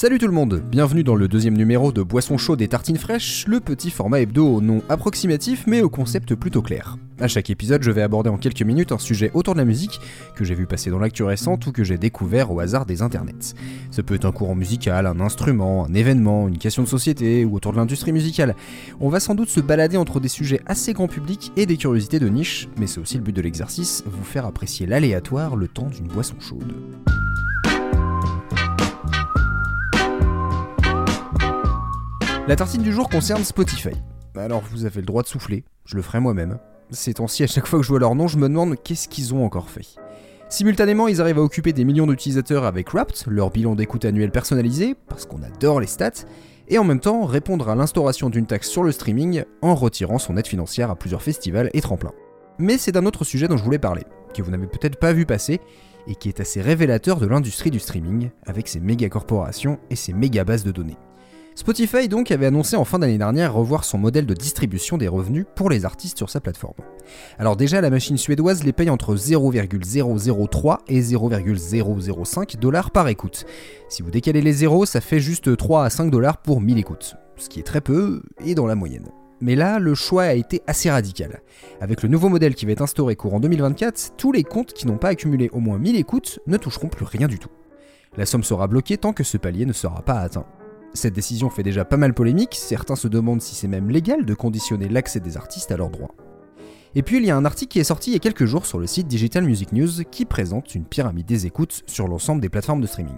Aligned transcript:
Salut 0.00 0.18
tout 0.18 0.28
le 0.28 0.32
monde, 0.32 0.62
bienvenue 0.64 1.02
dans 1.02 1.16
le 1.16 1.26
deuxième 1.26 1.56
numéro 1.56 1.90
de 1.90 2.04
Boisson 2.04 2.38
chaude 2.38 2.62
et 2.62 2.68
tartines 2.68 2.98
fraîches, 2.98 3.44
le 3.48 3.58
petit 3.58 3.90
format 3.90 4.20
hebdo 4.20 4.46
au 4.46 4.60
nom 4.60 4.80
approximatif 4.88 5.64
mais 5.66 5.82
au 5.82 5.90
concept 5.90 6.36
plutôt 6.36 6.62
clair. 6.62 6.96
À 7.18 7.26
chaque 7.26 7.50
épisode, 7.50 7.82
je 7.82 7.90
vais 7.90 8.02
aborder 8.02 8.30
en 8.30 8.36
quelques 8.36 8.62
minutes 8.62 8.92
un 8.92 8.98
sujet 8.98 9.32
autour 9.34 9.54
de 9.54 9.58
la 9.58 9.64
musique 9.64 10.00
que 10.36 10.44
j'ai 10.44 10.54
vu 10.54 10.66
passer 10.66 10.90
dans 10.90 11.00
l'actu 11.00 11.24
récente 11.24 11.66
ou 11.66 11.72
que 11.72 11.82
j'ai 11.82 11.98
découvert 11.98 12.52
au 12.52 12.60
hasard 12.60 12.86
des 12.86 13.02
internets. 13.02 13.56
Ça 13.90 14.04
peut 14.04 14.14
être 14.14 14.24
un 14.24 14.30
courant 14.30 14.54
musical, 14.54 15.04
un 15.04 15.18
instrument, 15.18 15.84
un 15.84 15.94
événement, 15.94 16.46
une 16.46 16.58
question 16.58 16.84
de 16.84 16.88
société 16.88 17.44
ou 17.44 17.56
autour 17.56 17.72
de 17.72 17.78
l'industrie 17.78 18.12
musicale. 18.12 18.54
On 19.00 19.08
va 19.08 19.18
sans 19.18 19.34
doute 19.34 19.48
se 19.48 19.58
balader 19.58 19.96
entre 19.96 20.20
des 20.20 20.28
sujets 20.28 20.60
assez 20.66 20.92
grand 20.92 21.08
public 21.08 21.50
et 21.56 21.66
des 21.66 21.76
curiosités 21.76 22.20
de 22.20 22.28
niche, 22.28 22.68
mais 22.78 22.86
c'est 22.86 23.00
aussi 23.00 23.16
le 23.16 23.24
but 23.24 23.34
de 23.34 23.42
l'exercice, 23.42 24.04
vous 24.06 24.22
faire 24.22 24.46
apprécier 24.46 24.86
l'aléatoire 24.86 25.56
le 25.56 25.66
temps 25.66 25.88
d'une 25.88 26.06
boisson 26.06 26.36
chaude. 26.38 26.72
La 32.48 32.56
tartine 32.56 32.80
du 32.80 32.94
jour 32.94 33.10
concerne 33.10 33.44
Spotify. 33.44 33.90
Alors 34.34 34.62
vous 34.70 34.86
avez 34.86 35.02
le 35.02 35.06
droit 35.06 35.22
de 35.22 35.28
souffler, 35.28 35.64
je 35.84 35.96
le 35.96 36.00
ferai 36.00 36.18
moi-même. 36.18 36.58
Ces 36.88 37.12
temps-ci, 37.12 37.42
à 37.42 37.46
chaque 37.46 37.66
fois 37.66 37.78
que 37.78 37.82
je 37.82 37.90
vois 37.90 38.00
leur 38.00 38.14
nom, 38.14 38.26
je 38.26 38.38
me 38.38 38.48
demande 38.48 38.76
qu'est-ce 38.82 39.06
qu'ils 39.06 39.34
ont 39.34 39.44
encore 39.44 39.68
fait. 39.68 39.96
Simultanément, 40.48 41.08
ils 41.08 41.20
arrivent 41.20 41.40
à 41.40 41.42
occuper 41.42 41.74
des 41.74 41.84
millions 41.84 42.06
d'utilisateurs 42.06 42.64
avec 42.64 42.94
Wrapped, 42.94 43.16
leur 43.26 43.50
bilan 43.50 43.74
d'écoute 43.74 44.06
annuel 44.06 44.30
personnalisé, 44.30 44.96
parce 45.10 45.26
qu'on 45.26 45.42
adore 45.42 45.78
les 45.78 45.86
stats, 45.86 46.24
et 46.68 46.78
en 46.78 46.84
même 46.84 47.00
temps 47.00 47.26
répondre 47.26 47.68
à 47.68 47.74
l'instauration 47.74 48.30
d'une 48.30 48.46
taxe 48.46 48.70
sur 48.70 48.82
le 48.82 48.92
streaming 48.92 49.44
en 49.60 49.74
retirant 49.74 50.18
son 50.18 50.38
aide 50.38 50.46
financière 50.46 50.90
à 50.90 50.96
plusieurs 50.96 51.20
festivals 51.20 51.68
et 51.74 51.82
tremplins. 51.82 52.14
Mais 52.58 52.78
c'est 52.78 52.92
d'un 52.92 53.04
autre 53.04 53.24
sujet 53.24 53.48
dont 53.48 53.58
je 53.58 53.64
voulais 53.64 53.78
parler, 53.78 54.04
que 54.32 54.40
vous 54.40 54.50
n'avez 54.50 54.68
peut-être 54.68 54.98
pas 54.98 55.12
vu 55.12 55.26
passer, 55.26 55.60
et 56.06 56.14
qui 56.14 56.30
est 56.30 56.40
assez 56.40 56.62
révélateur 56.62 57.20
de 57.20 57.26
l'industrie 57.26 57.70
du 57.70 57.78
streaming, 57.78 58.30
avec 58.46 58.68
ses 58.68 58.80
méga 58.80 59.10
corporations 59.10 59.78
et 59.90 59.96
ses 59.96 60.14
méga 60.14 60.44
bases 60.44 60.64
de 60.64 60.72
données. 60.72 60.96
Spotify 61.58 62.06
donc 62.06 62.30
avait 62.30 62.46
annoncé 62.46 62.76
en 62.76 62.84
fin 62.84 63.00
d'année 63.00 63.18
dernière 63.18 63.52
revoir 63.52 63.82
son 63.82 63.98
modèle 63.98 64.26
de 64.26 64.32
distribution 64.32 64.96
des 64.96 65.08
revenus 65.08 65.44
pour 65.56 65.70
les 65.70 65.84
artistes 65.84 66.16
sur 66.16 66.30
sa 66.30 66.40
plateforme. 66.40 66.76
Alors 67.36 67.56
déjà 67.56 67.80
la 67.80 67.90
machine 67.90 68.16
suédoise 68.16 68.62
les 68.62 68.72
paye 68.72 68.90
entre 68.90 69.16
0,003 69.16 70.82
et 70.86 71.02
0,005 71.02 72.60
dollars 72.60 72.92
par 72.92 73.08
écoute. 73.08 73.44
Si 73.88 74.02
vous 74.02 74.12
décalez 74.12 74.40
les 74.40 74.52
zéros, 74.52 74.86
ça 74.86 75.00
fait 75.00 75.18
juste 75.18 75.56
3 75.56 75.84
à 75.84 75.90
5 75.90 76.12
dollars 76.12 76.36
pour 76.36 76.60
1000 76.60 76.78
écoutes, 76.78 77.16
ce 77.36 77.48
qui 77.48 77.58
est 77.58 77.64
très 77.64 77.80
peu 77.80 78.22
et 78.44 78.54
dans 78.54 78.66
la 78.66 78.76
moyenne. 78.76 79.08
Mais 79.40 79.56
là, 79.56 79.80
le 79.80 79.96
choix 79.96 80.22
a 80.22 80.34
été 80.34 80.62
assez 80.68 80.92
radical. 80.92 81.42
Avec 81.80 82.04
le 82.04 82.08
nouveau 82.08 82.28
modèle 82.28 82.54
qui 82.54 82.66
va 82.66 82.72
être 82.72 82.82
instauré 82.82 83.16
courant 83.16 83.40
2024, 83.40 84.12
tous 84.16 84.30
les 84.30 84.44
comptes 84.44 84.74
qui 84.74 84.86
n'ont 84.86 84.96
pas 84.96 85.08
accumulé 85.08 85.50
au 85.52 85.58
moins 85.58 85.78
1000 85.78 85.96
écoutes 85.96 86.38
ne 86.46 86.56
toucheront 86.56 86.86
plus 86.86 87.04
rien 87.04 87.26
du 87.26 87.40
tout. 87.40 87.50
La 88.16 88.26
somme 88.26 88.44
sera 88.44 88.68
bloquée 88.68 88.96
tant 88.96 89.12
que 89.12 89.24
ce 89.24 89.38
palier 89.38 89.66
ne 89.66 89.72
sera 89.72 90.02
pas 90.02 90.20
atteint. 90.20 90.46
Cette 90.94 91.14
décision 91.14 91.50
fait 91.50 91.62
déjà 91.62 91.84
pas 91.84 91.96
mal 91.96 92.14
polémique, 92.14 92.54
certains 92.54 92.96
se 92.96 93.08
demandent 93.08 93.42
si 93.42 93.54
c'est 93.54 93.68
même 93.68 93.90
légal 93.90 94.24
de 94.24 94.34
conditionner 94.34 94.88
l'accès 94.88 95.20
des 95.20 95.36
artistes 95.36 95.70
à 95.70 95.76
leurs 95.76 95.90
droits. 95.90 96.14
Et 96.94 97.02
puis 97.02 97.18
il 97.18 97.24
y 97.24 97.30
a 97.30 97.36
un 97.36 97.44
article 97.44 97.72
qui 97.72 97.78
est 97.78 97.84
sorti 97.84 98.10
il 98.10 98.14
y 98.14 98.16
a 98.16 98.20
quelques 98.20 98.46
jours 98.46 98.66
sur 98.66 98.78
le 98.78 98.86
site 98.86 99.06
Digital 99.06 99.44
Music 99.44 99.72
News 99.72 100.04
qui 100.10 100.24
présente 100.24 100.74
une 100.74 100.84
pyramide 100.84 101.26
des 101.26 101.46
écoutes 101.46 101.82
sur 101.86 102.08
l'ensemble 102.08 102.40
des 102.40 102.48
plateformes 102.48 102.80
de 102.80 102.86
streaming. 102.86 103.14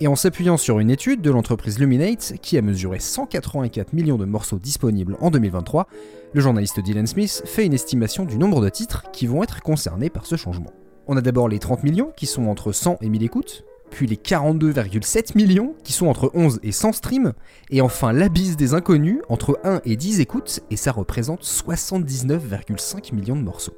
Et 0.00 0.06
en 0.06 0.16
s'appuyant 0.16 0.56
sur 0.56 0.78
une 0.78 0.90
étude 0.90 1.22
de 1.22 1.30
l'entreprise 1.30 1.78
Luminate 1.78 2.34
qui 2.42 2.58
a 2.58 2.62
mesuré 2.62 2.98
184 2.98 3.92
millions 3.92 4.18
de 4.18 4.24
morceaux 4.24 4.58
disponibles 4.58 5.16
en 5.20 5.30
2023, 5.30 5.86
le 6.32 6.40
journaliste 6.40 6.80
Dylan 6.80 7.06
Smith 7.06 7.42
fait 7.46 7.66
une 7.66 7.74
estimation 7.74 8.24
du 8.24 8.38
nombre 8.38 8.62
de 8.62 8.68
titres 8.68 9.10
qui 9.12 9.26
vont 9.26 9.42
être 9.42 9.62
concernés 9.62 10.10
par 10.10 10.26
ce 10.26 10.36
changement. 10.36 10.72
On 11.06 11.16
a 11.16 11.20
d'abord 11.20 11.48
les 11.48 11.58
30 11.58 11.82
millions 11.82 12.12
qui 12.16 12.26
sont 12.26 12.46
entre 12.46 12.72
100 12.72 12.98
et 13.00 13.08
1000 13.08 13.22
écoutes, 13.22 13.64
puis 13.90 14.06
les 14.06 14.16
42,7 14.16 15.36
millions 15.36 15.74
qui 15.84 15.92
sont 15.92 16.06
entre 16.06 16.30
11 16.34 16.60
et 16.62 16.72
100 16.72 16.92
streams, 16.92 17.32
et 17.70 17.80
enfin 17.80 18.12
l'abysse 18.12 18.56
des 18.56 18.74
inconnus 18.74 19.18
entre 19.28 19.60
1 19.64 19.82
et 19.84 19.96
10 19.96 20.20
écoutes, 20.20 20.60
et 20.70 20.76
ça 20.76 20.92
représente 20.92 21.42
79,5 21.42 23.14
millions 23.14 23.36
de 23.36 23.42
morceaux. 23.42 23.76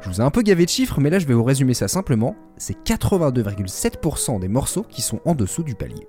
Je 0.00 0.08
vous 0.08 0.20
ai 0.20 0.24
un 0.24 0.30
peu 0.30 0.42
gavé 0.42 0.64
de 0.64 0.70
chiffres, 0.70 1.00
mais 1.00 1.10
là 1.10 1.18
je 1.18 1.26
vais 1.26 1.34
vous 1.34 1.44
résumer 1.44 1.74
ça 1.74 1.86
simplement, 1.86 2.34
c'est 2.56 2.76
82,7% 2.84 4.40
des 4.40 4.48
morceaux 4.48 4.82
qui 4.82 5.02
sont 5.02 5.20
en 5.24 5.34
dessous 5.34 5.62
du 5.62 5.74
palier. 5.74 6.08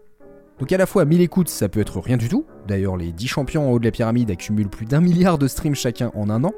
Donc 0.59 0.71
à 0.71 0.77
la 0.77 0.85
fois 0.85 1.05
1000 1.05 1.21
écoutes, 1.21 1.49
ça 1.49 1.67
peut 1.67 1.79
être 1.79 1.99
rien 1.99 2.17
du 2.17 2.29
tout. 2.29 2.45
D'ailleurs, 2.67 2.95
les 2.95 3.11
10 3.11 3.27
champions 3.27 3.67
en 3.67 3.71
haut 3.71 3.79
de 3.79 3.85
la 3.85 3.91
pyramide 3.91 4.31
accumulent 4.31 4.69
plus 4.69 4.85
d'un 4.85 5.01
milliard 5.01 5.37
de 5.37 5.47
streams 5.47 5.75
chacun 5.75 6.11
en 6.15 6.29
un 6.29 6.43
an. 6.43 6.53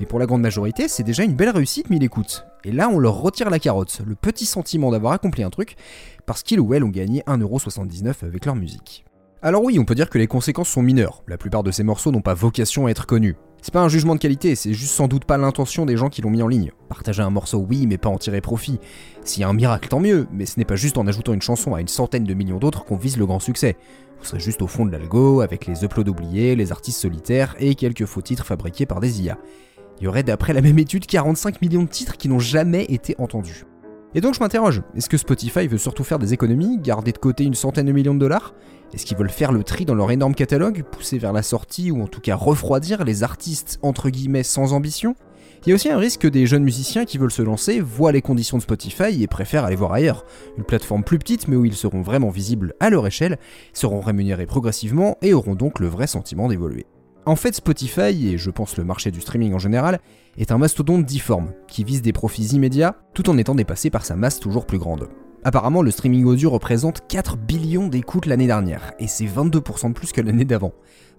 Mais 0.00 0.06
pour 0.06 0.18
la 0.18 0.26
grande 0.26 0.40
majorité, 0.40 0.88
c'est 0.88 1.02
déjà 1.02 1.22
une 1.22 1.34
belle 1.34 1.50
réussite 1.50 1.90
1000 1.90 2.02
écoutes. 2.02 2.46
Et 2.64 2.72
là, 2.72 2.88
on 2.88 2.98
leur 2.98 3.20
retire 3.20 3.50
la 3.50 3.58
carotte, 3.58 4.00
le 4.06 4.14
petit 4.14 4.46
sentiment 4.46 4.90
d'avoir 4.90 5.12
accompli 5.12 5.42
un 5.42 5.50
truc, 5.50 5.76
parce 6.26 6.42
qu'ils 6.42 6.60
ou 6.60 6.72
elles 6.74 6.84
ont 6.84 6.88
gagné 6.88 7.22
1,79€ 7.26 8.24
avec 8.24 8.46
leur 8.46 8.56
musique. 8.56 9.04
Alors 9.42 9.62
oui, 9.62 9.78
on 9.78 9.84
peut 9.84 9.94
dire 9.94 10.08
que 10.08 10.16
les 10.16 10.26
conséquences 10.26 10.70
sont 10.70 10.82
mineures. 10.82 11.22
La 11.28 11.36
plupart 11.36 11.62
de 11.62 11.70
ces 11.70 11.82
morceaux 11.82 12.10
n'ont 12.10 12.22
pas 12.22 12.32
vocation 12.32 12.86
à 12.86 12.90
être 12.90 13.04
connus. 13.04 13.36
C'est 13.64 13.72
pas 13.72 13.80
un 13.80 13.88
jugement 13.88 14.14
de 14.14 14.20
qualité, 14.20 14.56
c'est 14.56 14.74
juste 14.74 14.92
sans 14.92 15.08
doute 15.08 15.24
pas 15.24 15.38
l'intention 15.38 15.86
des 15.86 15.96
gens 15.96 16.10
qui 16.10 16.20
l'ont 16.20 16.28
mis 16.28 16.42
en 16.42 16.48
ligne. 16.48 16.70
Partager 16.90 17.22
un 17.22 17.30
morceau, 17.30 17.64
oui, 17.66 17.86
mais 17.86 17.96
pas 17.96 18.10
en 18.10 18.18
tirer 18.18 18.42
profit. 18.42 18.78
S'il 19.24 19.40
y 19.40 19.44
a 19.44 19.48
un 19.48 19.54
miracle, 19.54 19.88
tant 19.88 20.00
mieux, 20.00 20.26
mais 20.34 20.44
ce 20.44 20.58
n'est 20.58 20.66
pas 20.66 20.76
juste 20.76 20.98
en 20.98 21.06
ajoutant 21.06 21.32
une 21.32 21.40
chanson 21.40 21.74
à 21.74 21.80
une 21.80 21.88
centaine 21.88 22.24
de 22.24 22.34
millions 22.34 22.58
d'autres 22.58 22.84
qu'on 22.84 22.98
vise 22.98 23.16
le 23.16 23.24
grand 23.24 23.40
succès. 23.40 23.78
Vous 24.18 24.26
serez 24.26 24.38
juste 24.38 24.60
au 24.60 24.66
fond 24.66 24.84
de 24.84 24.92
l'algo, 24.92 25.40
avec 25.40 25.64
les 25.66 25.82
uploads 25.82 26.10
oubliés, 26.10 26.56
les 26.56 26.72
artistes 26.72 27.00
solitaires 27.00 27.56
et 27.58 27.74
quelques 27.74 28.04
faux 28.04 28.20
titres 28.20 28.44
fabriqués 28.44 28.84
par 28.84 29.00
des 29.00 29.22
IA. 29.22 29.38
Il 29.98 30.04
y 30.04 30.08
aurait 30.08 30.24
d'après 30.24 30.52
la 30.52 30.60
même 30.60 30.78
étude 30.78 31.06
45 31.06 31.62
millions 31.62 31.84
de 31.84 31.88
titres 31.88 32.18
qui 32.18 32.28
n'ont 32.28 32.40
jamais 32.40 32.84
été 32.84 33.14
entendus. 33.16 33.64
Et 34.16 34.20
donc 34.20 34.34
je 34.34 34.40
m'interroge, 34.40 34.82
est-ce 34.94 35.08
que 35.08 35.16
Spotify 35.16 35.66
veut 35.66 35.78
surtout 35.78 36.04
faire 36.04 36.20
des 36.20 36.32
économies, 36.32 36.78
garder 36.78 37.10
de 37.10 37.18
côté 37.18 37.42
une 37.42 37.54
centaine 37.54 37.86
de 37.86 37.92
millions 37.92 38.14
de 38.14 38.20
dollars? 38.20 38.54
Est-ce 38.92 39.06
qu'ils 39.06 39.16
veulent 39.16 39.28
faire 39.28 39.50
le 39.50 39.64
tri 39.64 39.84
dans 39.84 39.94
leur 39.96 40.12
énorme 40.12 40.36
catalogue, 40.36 40.84
pousser 40.84 41.18
vers 41.18 41.32
la 41.32 41.42
sortie 41.42 41.90
ou 41.90 42.00
en 42.00 42.06
tout 42.06 42.20
cas 42.20 42.36
refroidir 42.36 43.02
les 43.02 43.24
artistes 43.24 43.80
entre 43.82 44.10
guillemets 44.10 44.44
sans 44.44 44.72
ambition? 44.72 45.16
Il 45.66 45.70
y 45.70 45.72
a 45.72 45.74
aussi 45.74 45.90
un 45.90 45.98
risque 45.98 46.20
que 46.20 46.28
des 46.28 46.46
jeunes 46.46 46.62
musiciens 46.62 47.06
qui 47.06 47.18
veulent 47.18 47.32
se 47.32 47.42
lancer 47.42 47.80
voient 47.80 48.12
les 48.12 48.22
conditions 48.22 48.56
de 48.56 48.62
Spotify 48.62 49.20
et 49.20 49.26
préfèrent 49.26 49.64
aller 49.64 49.74
voir 49.74 49.92
ailleurs. 49.92 50.24
Une 50.58 50.64
plateforme 50.64 51.02
plus 51.02 51.18
petite 51.18 51.48
mais 51.48 51.56
où 51.56 51.64
ils 51.64 51.74
seront 51.74 52.02
vraiment 52.02 52.30
visibles 52.30 52.74
à 52.78 52.90
leur 52.90 53.08
échelle, 53.08 53.38
seront 53.72 54.00
rémunérés 54.00 54.46
progressivement 54.46 55.18
et 55.22 55.34
auront 55.34 55.56
donc 55.56 55.80
le 55.80 55.88
vrai 55.88 56.06
sentiment 56.06 56.48
d'évoluer. 56.48 56.86
En 57.26 57.36
fait, 57.36 57.54
Spotify, 57.54 58.28
et 58.28 58.36
je 58.36 58.50
pense 58.50 58.76
le 58.76 58.84
marché 58.84 59.10
du 59.10 59.22
streaming 59.22 59.54
en 59.54 59.58
général, 59.58 60.00
est 60.36 60.52
un 60.52 60.58
mastodonte 60.58 61.06
difforme, 61.06 61.52
qui 61.68 61.82
vise 61.82 62.02
des 62.02 62.12
profits 62.12 62.48
immédiats 62.48 62.96
tout 63.14 63.30
en 63.30 63.38
étant 63.38 63.54
dépassé 63.54 63.88
par 63.88 64.04
sa 64.04 64.14
masse 64.14 64.40
toujours 64.40 64.66
plus 64.66 64.78
grande. 64.78 65.08
Apparemment, 65.42 65.80
le 65.80 65.90
streaming 65.90 66.26
audio 66.26 66.50
représente 66.50 67.06
4 67.08 67.38
billions 67.38 67.88
d'écoutes 67.88 68.26
l'année 68.26 68.46
dernière, 68.46 68.92
et 68.98 69.08
c'est 69.08 69.24
22% 69.24 69.88
de 69.88 69.92
plus 69.94 70.12
que 70.12 70.20
l'année 70.20 70.44
d'avant. 70.44 70.72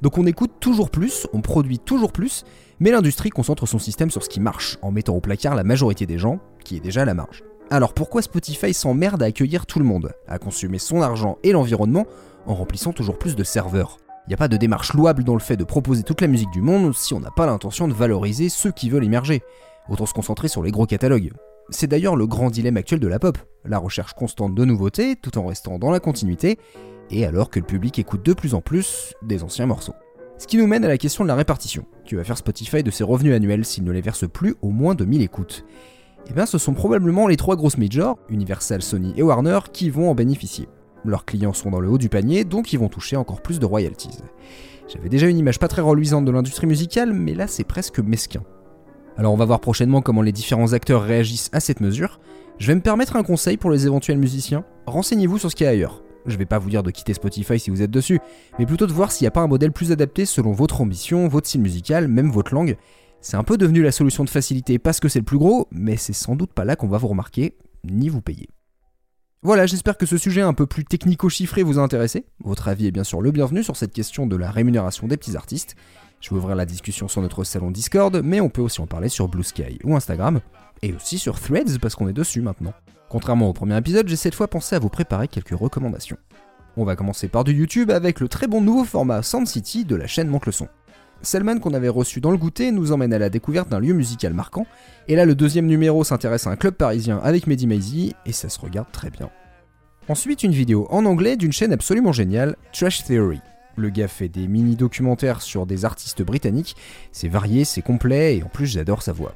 Donc 0.03 0.19
on 0.19 0.27
écoute 0.27 0.53
toujours 0.59 0.91
plus, 0.91 1.27
on 1.33 1.41
produit 1.41 1.79
toujours 1.79 2.11
plus, 2.11 2.43
mais 2.79 2.91
l'industrie 2.91 3.31
concentre 3.31 3.65
son 3.65 3.79
système 3.79 4.11
sur 4.11 4.23
ce 4.23 4.29
qui 4.29 4.39
marche, 4.39 4.77
en 4.83 4.91
mettant 4.91 5.15
au 5.15 5.21
placard 5.21 5.55
la 5.55 5.63
majorité 5.63 6.05
des 6.05 6.19
gens, 6.19 6.39
qui 6.63 6.75
est 6.75 6.81
déjà 6.81 7.01
à 7.01 7.05
la 7.05 7.15
marge. 7.15 7.43
Alors 7.71 7.95
pourquoi 7.95 8.21
Spotify 8.21 8.75
s'emmerde 8.75 9.23
à 9.23 9.27
accueillir 9.27 9.65
tout 9.65 9.79
le 9.79 9.85
monde, 9.85 10.11
à 10.27 10.37
consommer 10.37 10.77
son 10.77 11.01
argent 11.01 11.39
et 11.43 11.51
l'environnement, 11.51 12.05
en 12.45 12.53
remplissant 12.53 12.93
toujours 12.93 13.17
plus 13.17 13.35
de 13.35 13.43
serveurs? 13.43 13.97
Il 14.25 14.29
n'y 14.29 14.33
a 14.33 14.37
pas 14.37 14.47
de 14.47 14.57
démarche 14.57 14.93
louable 14.93 15.23
dans 15.23 15.35
le 15.35 15.39
fait 15.39 15.55
de 15.55 15.63
proposer 15.63 16.01
toute 16.01 16.21
la 16.21 16.27
musique 16.27 16.49
du 16.49 16.61
monde 16.61 16.95
si 16.95 17.13
on 17.13 17.19
n'a 17.19 17.29
pas 17.29 17.45
l'intention 17.45 17.87
de 17.87 17.93
valoriser 17.93 18.49
ceux 18.49 18.71
qui 18.71 18.89
veulent 18.89 19.03
émerger. 19.03 19.43
Autant 19.87 20.07
se 20.07 20.13
concentrer 20.13 20.47
sur 20.47 20.63
les 20.63 20.71
gros 20.71 20.87
catalogues. 20.87 21.31
C'est 21.69 21.85
d'ailleurs 21.85 22.15
le 22.15 22.25
grand 22.25 22.49
dilemme 22.49 22.77
actuel 22.77 22.99
de 22.99 23.07
la 23.07 23.19
pop, 23.19 23.37
la 23.65 23.77
recherche 23.77 24.13
constante 24.13 24.55
de 24.55 24.65
nouveautés 24.65 25.15
tout 25.15 25.37
en 25.37 25.45
restant 25.45 25.77
dans 25.77 25.91
la 25.91 25.99
continuité, 25.99 26.57
et 27.11 27.23
alors 27.23 27.51
que 27.51 27.59
le 27.59 27.65
public 27.67 27.99
écoute 27.99 28.25
de 28.25 28.33
plus 28.33 28.55
en 28.55 28.61
plus 28.61 29.13
des 29.21 29.43
anciens 29.43 29.67
morceaux. 29.67 29.93
Ce 30.39 30.47
qui 30.47 30.57
nous 30.57 30.65
mène 30.65 30.83
à 30.83 30.89
la 30.89 30.97
question 30.97 31.23
de 31.23 31.27
la 31.27 31.35
répartition. 31.35 31.85
Qui 32.03 32.15
va 32.15 32.23
faire 32.23 32.37
Spotify 32.37 32.81
de 32.81 32.91
ses 32.91 33.03
revenus 33.03 33.35
annuels 33.35 33.63
s'il 33.63 33.83
ne 33.83 33.91
les 33.91 34.01
verse 34.01 34.27
plus 34.27 34.55
au 34.63 34.69
moins 34.69 34.95
de 34.95 35.05
1000 35.05 35.21
écoutes 35.21 35.65
Eh 36.27 36.33
bien 36.33 36.47
ce 36.47 36.57
sont 36.57 36.73
probablement 36.73 37.27
les 37.27 37.37
trois 37.37 37.55
grosses 37.55 37.77
majors, 37.77 38.17
Universal, 38.29 38.81
Sony 38.81 39.13
et 39.17 39.23
Warner, 39.23 39.59
qui 39.71 39.91
vont 39.91 40.09
en 40.09 40.15
bénéficier. 40.15 40.67
Leurs 41.05 41.25
clients 41.25 41.53
sont 41.53 41.69
dans 41.69 41.79
le 41.79 41.89
haut 41.89 41.97
du 41.97 42.09
panier, 42.09 42.43
donc 42.43 42.73
ils 42.73 42.79
vont 42.79 42.89
toucher 42.89 43.15
encore 43.15 43.41
plus 43.41 43.59
de 43.59 43.65
royalties. 43.65 44.17
J'avais 44.87 45.09
déjà 45.09 45.27
une 45.27 45.37
image 45.37 45.59
pas 45.59 45.67
très 45.67 45.81
reluisante 45.81 46.25
de 46.25 46.31
l'industrie 46.31 46.67
musicale, 46.67 47.13
mais 47.13 47.33
là 47.33 47.47
c'est 47.47 47.63
presque 47.63 47.99
mesquin. 47.99 48.43
Alors 49.17 49.33
on 49.33 49.37
va 49.37 49.45
voir 49.45 49.59
prochainement 49.59 50.01
comment 50.01 50.21
les 50.21 50.31
différents 50.31 50.73
acteurs 50.73 51.03
réagissent 51.03 51.49
à 51.53 51.59
cette 51.59 51.79
mesure. 51.79 52.19
Je 52.57 52.67
vais 52.67 52.75
me 52.75 52.81
permettre 52.81 53.15
un 53.15 53.23
conseil 53.23 53.57
pour 53.57 53.71
les 53.71 53.85
éventuels 53.85 54.17
musiciens. 54.17 54.65
Renseignez-vous 54.87 55.37
sur 55.37 55.51
ce 55.51 55.55
qu'il 55.55 55.65
y 55.65 55.67
a 55.67 55.71
ailleurs. 55.71 56.03
Je 56.25 56.37
vais 56.37 56.45
pas 56.45 56.57
vous 56.57 56.69
dire 56.69 56.83
de 56.83 56.91
quitter 56.91 57.13
Spotify 57.13 57.59
si 57.59 57.69
vous 57.69 57.81
êtes 57.81 57.91
dessus, 57.91 58.19
mais 58.57 58.65
plutôt 58.65 58.87
de 58.87 58.93
voir 58.93 59.11
s'il 59.11 59.25
n'y 59.25 59.29
a 59.29 59.31
pas 59.31 59.41
un 59.41 59.47
modèle 59.47 59.71
plus 59.71 59.91
adapté 59.91 60.25
selon 60.25 60.53
votre 60.53 60.81
ambition, 60.81 61.27
votre 61.27 61.47
style 61.47 61.61
musical, 61.61 62.07
même 62.07 62.31
votre 62.31 62.53
langue. 62.53 62.77
C'est 63.21 63.37
un 63.37 63.43
peu 63.43 63.57
devenu 63.57 63.81
la 63.81 63.91
solution 63.91 64.23
de 64.23 64.29
facilité 64.29 64.79
parce 64.79 64.99
que 64.99 65.07
c'est 65.07 65.19
le 65.19 65.25
plus 65.25 65.37
gros, 65.37 65.67
mais 65.71 65.97
c'est 65.97 66.13
sans 66.13 66.35
doute 66.35 66.53
pas 66.53 66.65
là 66.65 66.75
qu'on 66.75 66.87
va 66.87 66.97
vous 66.97 67.07
remarquer, 67.07 67.55
ni 67.83 68.09
vous 68.09 68.21
payer. 68.21 68.49
Voilà, 69.45 69.67
j'espère 69.67 69.95
que 69.95 70.07
ce 70.07 70.17
sujet 70.17 70.41
un 70.41 70.55
peu 70.55 70.65
plus 70.65 70.85
technico-chiffré 70.85 71.61
vous 71.61 71.77
a 71.77 71.83
intéressé. 71.83 72.25
Votre 72.43 72.67
avis 72.67 72.87
est 72.87 72.91
bien 72.91 73.03
sûr 73.03 73.21
le 73.21 73.29
bienvenu 73.29 73.61
sur 73.61 73.75
cette 73.75 73.93
question 73.93 74.25
de 74.25 74.35
la 74.35 74.49
rémunération 74.49 75.05
des 75.05 75.17
petits 75.17 75.37
artistes. 75.37 75.75
Je 76.19 76.31
vais 76.31 76.37
ouvrir 76.37 76.55
la 76.55 76.65
discussion 76.65 77.07
sur 77.07 77.21
notre 77.21 77.43
salon 77.43 77.69
Discord, 77.69 78.19
mais 78.23 78.41
on 78.41 78.49
peut 78.49 78.63
aussi 78.63 78.81
en 78.81 78.87
parler 78.87 79.07
sur 79.07 79.27
Blue 79.27 79.43
Sky 79.43 79.77
ou 79.83 79.95
Instagram, 79.95 80.39
et 80.81 80.93
aussi 80.93 81.19
sur 81.19 81.39
Threads 81.39 81.77
parce 81.79 81.93
qu'on 81.93 82.07
est 82.07 82.13
dessus 82.13 82.41
maintenant. 82.41 82.73
Contrairement 83.07 83.47
au 83.47 83.53
premier 83.53 83.77
épisode, 83.77 84.07
j'ai 84.07 84.15
cette 84.15 84.33
fois 84.33 84.47
pensé 84.47 84.75
à 84.75 84.79
vous 84.79 84.89
préparer 84.89 85.27
quelques 85.27 85.49
recommandations. 85.55 86.17
On 86.75 86.83
va 86.83 86.95
commencer 86.95 87.27
par 87.27 87.43
du 87.43 87.53
YouTube 87.53 87.91
avec 87.91 88.21
le 88.21 88.27
très 88.27 88.47
bon 88.47 88.61
nouveau 88.61 88.83
format 88.83 89.21
Sound 89.21 89.45
City 89.45 89.85
de 89.85 89.95
la 89.95 90.07
chaîne 90.07 90.27
Monte 90.27 90.47
le 90.47 90.53
Son. 90.53 90.69
Selman 91.25 91.59
qu'on 91.59 91.73
avait 91.73 91.89
reçu 91.89 92.21
dans 92.21 92.31
le 92.31 92.37
goûter 92.37 92.71
nous 92.71 92.91
emmène 92.91 93.13
à 93.13 93.19
la 93.19 93.29
découverte 93.29 93.69
d'un 93.69 93.79
lieu 93.79 93.93
musical 93.93 94.33
marquant, 94.33 94.65
et 95.07 95.15
là 95.15 95.25
le 95.25 95.35
deuxième 95.35 95.65
numéro 95.65 96.03
s'intéresse 96.03 96.47
à 96.47 96.51
un 96.51 96.55
club 96.55 96.75
parisien 96.75 97.19
avec 97.23 97.47
Mehdi 97.47 97.67
Maizy, 97.67 98.13
et 98.25 98.31
ça 98.31 98.49
se 98.49 98.59
regarde 98.59 98.91
très 98.91 99.09
bien. 99.09 99.29
Ensuite 100.07 100.43
une 100.43 100.51
vidéo 100.51 100.87
en 100.89 101.05
anglais 101.05 101.35
d'une 101.35 101.51
chaîne 101.51 101.73
absolument 101.73 102.11
géniale, 102.11 102.55
Trash 102.71 103.03
Theory. 103.03 103.41
Le 103.75 103.89
gars 103.89 104.07
fait 104.07 104.29
des 104.29 104.47
mini-documentaires 104.47 105.41
sur 105.41 105.65
des 105.65 105.83
artistes 105.83 106.21
britanniques, 106.21 106.75
c'est 107.11 107.27
varié, 107.27 107.65
c'est 107.65 107.81
complet, 107.81 108.37
et 108.37 108.43
en 108.43 108.47
plus 108.47 108.67
j'adore 108.67 109.01
sa 109.01 109.11
voix. 109.11 109.33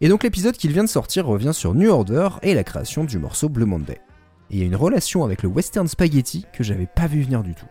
Et 0.00 0.08
donc 0.08 0.22
l'épisode 0.22 0.56
qu'il 0.56 0.72
vient 0.72 0.84
de 0.84 0.88
sortir 0.88 1.26
revient 1.26 1.54
sur 1.54 1.74
New 1.74 1.90
Order 1.90 2.28
et 2.42 2.54
la 2.54 2.64
création 2.64 3.04
du 3.04 3.18
morceau 3.18 3.48
Blue 3.48 3.64
Monday 3.64 4.00
et 4.52 4.56
il 4.56 4.60
y 4.60 4.62
a 4.62 4.66
une 4.66 4.76
relation 4.76 5.24
avec 5.24 5.42
le 5.42 5.48
western 5.48 5.88
spaghetti 5.88 6.44
que 6.52 6.62
j'avais 6.62 6.86
pas 6.86 7.06
vu 7.06 7.22
venir 7.22 7.42
du 7.42 7.54
tout. 7.54 7.66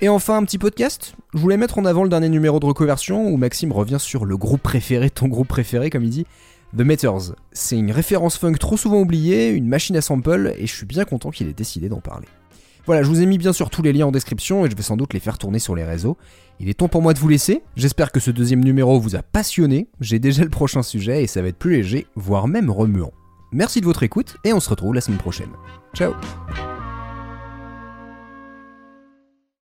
Et 0.00 0.08
enfin, 0.08 0.36
un 0.36 0.44
petit 0.44 0.58
podcast. 0.58 1.14
Je 1.34 1.38
voulais 1.38 1.56
mettre 1.56 1.78
en 1.78 1.84
avant 1.84 2.04
le 2.04 2.08
dernier 2.08 2.28
numéro 2.28 2.60
de 2.60 2.66
reconversion 2.66 3.28
où 3.28 3.36
Maxime 3.36 3.72
revient 3.72 3.98
sur 3.98 4.24
le 4.24 4.36
groupe 4.36 4.62
préféré, 4.62 5.10
ton 5.10 5.26
groupe 5.26 5.48
préféré, 5.48 5.90
comme 5.90 6.04
il 6.04 6.10
dit, 6.10 6.26
The 6.76 6.82
Meters. 6.82 7.34
C'est 7.50 7.76
une 7.76 7.90
référence 7.90 8.38
funk 8.38 8.54
trop 8.54 8.76
souvent 8.76 9.00
oubliée, 9.00 9.48
une 9.50 9.66
machine 9.66 9.96
à 9.96 10.00
sample, 10.00 10.54
et 10.56 10.66
je 10.66 10.74
suis 10.74 10.86
bien 10.86 11.04
content 11.04 11.30
qu'il 11.30 11.48
ait 11.48 11.52
décidé 11.52 11.88
d'en 11.88 12.00
parler. 12.00 12.28
Voilà, 12.86 13.02
je 13.02 13.08
vous 13.08 13.20
ai 13.20 13.26
mis 13.26 13.38
bien 13.38 13.52
sûr 13.52 13.68
tous 13.68 13.82
les 13.82 13.92
liens 13.92 14.06
en 14.06 14.12
description 14.12 14.64
et 14.64 14.70
je 14.70 14.76
vais 14.76 14.82
sans 14.82 14.96
doute 14.96 15.12
les 15.12 15.20
faire 15.20 15.36
tourner 15.36 15.58
sur 15.58 15.74
les 15.74 15.84
réseaux. 15.84 16.16
Il 16.58 16.70
est 16.70 16.74
temps 16.74 16.88
pour 16.88 17.02
moi 17.02 17.12
de 17.12 17.18
vous 17.18 17.28
laisser. 17.28 17.62
J'espère 17.76 18.12
que 18.12 18.20
ce 18.20 18.30
deuxième 18.30 18.64
numéro 18.64 18.98
vous 18.98 19.14
a 19.14 19.22
passionné. 19.22 19.88
J'ai 20.00 20.18
déjà 20.18 20.42
le 20.42 20.48
prochain 20.48 20.82
sujet 20.82 21.22
et 21.22 21.26
ça 21.26 21.42
va 21.42 21.48
être 21.48 21.58
plus 21.58 21.76
léger, 21.76 22.06
voire 22.14 22.48
même 22.48 22.70
remuant. 22.70 23.12
Merci 23.52 23.80
de 23.80 23.86
votre 23.86 24.04
écoute 24.04 24.36
et 24.44 24.54
on 24.54 24.60
se 24.60 24.70
retrouve 24.70 24.94
la 24.94 25.02
semaine 25.02 25.18
prochaine. 25.18 25.50
Ciao 25.94 26.14